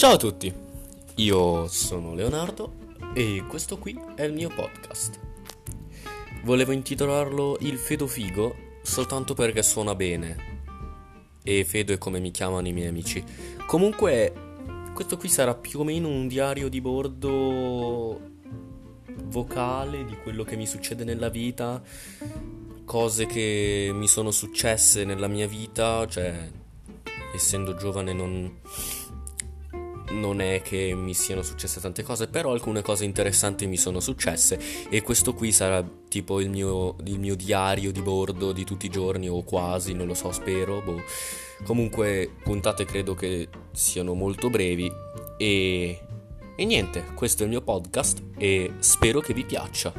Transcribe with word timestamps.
Ciao 0.00 0.12
a 0.12 0.16
tutti, 0.16 0.50
io 1.16 1.66
sono 1.68 2.14
Leonardo 2.14 2.72
e 3.12 3.44
questo 3.46 3.76
qui 3.76 3.94
è 4.14 4.22
il 4.22 4.32
mio 4.32 4.48
podcast. 4.48 5.20
Volevo 6.42 6.72
intitolarlo 6.72 7.58
Il 7.60 7.76
Fedo 7.76 8.06
Figo 8.06 8.78
soltanto 8.80 9.34
perché 9.34 9.62
suona 9.62 9.94
bene 9.94 10.62
e 11.42 11.66
Fedo 11.66 11.92
è 11.92 11.98
come 11.98 12.18
mi 12.18 12.30
chiamano 12.30 12.66
i 12.66 12.72
miei 12.72 12.86
amici. 12.86 13.22
Comunque, 13.66 14.32
questo 14.94 15.18
qui 15.18 15.28
sarà 15.28 15.54
più 15.54 15.80
o 15.80 15.84
meno 15.84 16.08
un 16.08 16.28
diario 16.28 16.70
di 16.70 16.80
bordo 16.80 18.18
vocale 19.24 20.06
di 20.06 20.16
quello 20.22 20.44
che 20.44 20.56
mi 20.56 20.66
succede 20.66 21.04
nella 21.04 21.28
vita, 21.28 21.82
cose 22.86 23.26
che 23.26 23.90
mi 23.92 24.08
sono 24.08 24.30
successe 24.30 25.04
nella 25.04 25.28
mia 25.28 25.46
vita, 25.46 26.06
cioè 26.06 26.48
essendo 27.34 27.76
giovane 27.76 28.14
non 28.14 28.60
non 30.10 30.40
è 30.40 30.62
che 30.62 30.94
mi 30.94 31.14
siano 31.14 31.42
successe 31.42 31.80
tante 31.80 32.02
cose, 32.02 32.28
però 32.28 32.52
alcune 32.52 32.82
cose 32.82 33.04
interessanti 33.04 33.66
mi 33.66 33.76
sono 33.76 34.00
successe 34.00 34.58
e 34.88 35.02
questo 35.02 35.34
qui 35.34 35.52
sarà 35.52 35.84
tipo 36.08 36.40
il 36.40 36.50
mio, 36.50 36.96
il 37.04 37.18
mio 37.18 37.34
diario 37.36 37.92
di 37.92 38.02
bordo 38.02 38.52
di 38.52 38.64
tutti 38.64 38.86
i 38.86 38.90
giorni 38.90 39.28
o 39.28 39.42
quasi, 39.42 39.92
non 39.92 40.06
lo 40.06 40.14
so, 40.14 40.32
spero. 40.32 40.80
Boh. 40.80 41.02
Comunque 41.64 42.30
puntate 42.42 42.84
credo 42.84 43.14
che 43.14 43.48
siano 43.72 44.14
molto 44.14 44.50
brevi 44.50 44.90
e... 45.36 46.00
E 46.56 46.64
niente, 46.66 47.04
questo 47.14 47.42
è 47.42 47.44
il 47.46 47.52
mio 47.52 47.62
podcast 47.62 48.22
e 48.36 48.72
spero 48.80 49.20
che 49.20 49.32
vi 49.32 49.44
piaccia. 49.44 49.94